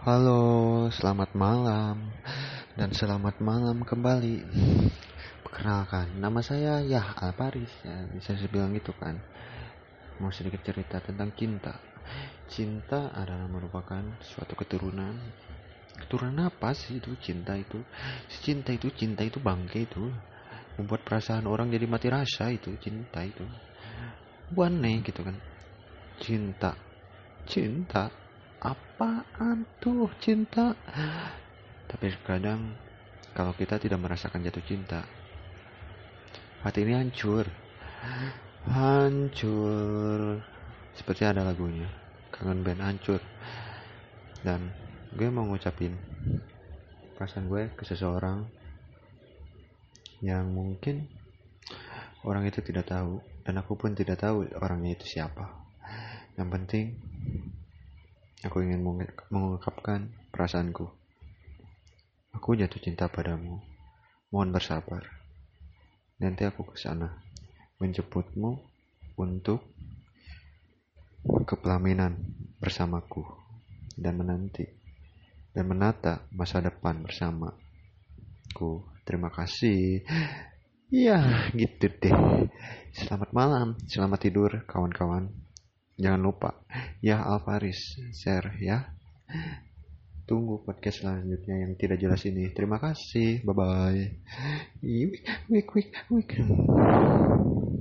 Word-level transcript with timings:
Halo, 0.00 0.88
selamat 0.88 1.36
malam 1.36 2.16
dan 2.72 2.88
selamat 2.88 3.36
malam 3.44 3.84
kembali. 3.84 4.48
Perkenalkan, 5.44 6.16
nama 6.16 6.40
saya 6.40 6.80
ya 6.80 7.12
Alparis 7.20 7.68
ya, 7.84 8.08
bisa 8.08 8.32
bilang 8.48 8.72
gitu 8.72 8.96
kan. 8.96 9.20
Mau 10.16 10.32
sedikit 10.32 10.64
cerita 10.64 11.04
tentang 11.04 11.36
cinta. 11.36 11.76
Cinta 12.48 13.12
adalah 13.12 13.44
merupakan 13.44 14.00
suatu 14.24 14.56
keturunan. 14.56 15.20
Keturunan 16.00 16.48
apa 16.48 16.72
sih 16.72 16.96
itu 16.96 17.12
cinta 17.20 17.52
itu? 17.60 17.84
Cinta 18.40 18.72
itu 18.72 18.88
cinta 18.96 19.20
itu 19.20 19.36
bangke 19.36 19.84
itu. 19.84 20.08
Membuat 20.80 21.04
perasaan 21.04 21.44
orang 21.44 21.68
jadi 21.68 21.84
mati 21.84 22.08
rasa 22.08 22.48
itu 22.48 22.72
cinta 22.80 23.20
itu. 23.20 23.44
Buane 24.48 25.04
gitu 25.04 25.20
kan. 25.20 25.36
Cinta. 26.24 26.72
Cinta 27.44 28.29
apaan 28.60 29.64
tuh 29.80 30.12
cinta? 30.20 30.76
Tapi 31.88 32.06
kadang 32.22 32.76
kalau 33.32 33.56
kita 33.56 33.80
tidak 33.80 33.98
merasakan 33.98 34.44
jatuh 34.44 34.64
cinta 34.64 35.00
hati 36.60 36.84
ini 36.84 36.92
hancur. 36.92 37.48
Hancur. 38.68 40.44
Seperti 40.92 41.24
ada 41.24 41.40
lagunya 41.40 41.88
kangen 42.28 42.60
band 42.60 42.84
hancur. 42.84 43.20
Dan 44.44 44.72
gue 45.16 45.28
mau 45.32 45.44
ngucapin 45.48 45.96
perasaan 47.16 47.48
gue 47.48 47.72
ke 47.76 47.84
seseorang 47.84 48.48
yang 50.20 50.52
mungkin 50.52 51.08
orang 52.24 52.44
itu 52.44 52.60
tidak 52.60 52.88
tahu 52.92 53.24
dan 53.44 53.56
aku 53.60 53.76
pun 53.76 53.96
tidak 53.96 54.20
tahu 54.20 54.44
orangnya 54.60 54.96
itu 55.00 55.16
siapa. 55.16 55.48
Yang 56.36 56.48
penting 56.52 56.86
Aku 58.40 58.64
ingin 58.64 58.80
mengungkapkan 59.28 60.16
perasaanku. 60.32 60.88
Aku 62.32 62.56
jatuh 62.56 62.80
cinta 62.80 63.04
padamu. 63.04 63.60
Mohon 64.32 64.56
bersabar. 64.56 65.04
Nanti 66.24 66.48
aku 66.48 66.72
ke 66.72 66.80
sana 66.80 67.20
menjemputmu 67.76 68.50
untuk 69.20 69.60
kepelaminan 71.44 72.16
bersamaku 72.56 73.28
dan 74.00 74.16
menanti 74.16 74.64
dan 75.52 75.68
menata 75.68 76.24
masa 76.32 76.64
depan 76.64 77.04
bersamaku. 77.04 78.88
Terima 79.04 79.28
kasih. 79.28 80.00
Ya, 80.88 81.50
gitu 81.52 81.92
deh. 81.92 82.14
Selamat 82.96 83.36
malam, 83.36 83.76
selamat 83.84 84.18
tidur 84.24 84.50
kawan-kawan. 84.64 85.28
Jangan 86.00 86.20
lupa 86.24 86.50
ya 87.04 87.20
Alvaris 87.20 88.00
share 88.16 88.56
ya. 88.56 88.96
Tunggu 90.24 90.64
podcast 90.64 91.04
selanjutnya 91.04 91.60
yang 91.60 91.76
tidak 91.76 92.00
jelas 92.00 92.24
ini. 92.24 92.48
Terima 92.56 92.80
kasih. 92.80 93.44
Bye 93.44 93.52
bye. 93.52 94.04
Wik 94.80 95.28
wik 95.52 95.68
wik 95.76 95.90
wik. 96.08 96.30